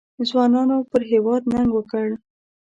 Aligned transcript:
ځوانانو 0.29 0.77
پر 0.91 1.01
هېواد 1.11 1.41
ننګ 1.53 1.69
وکړ. 1.73 2.07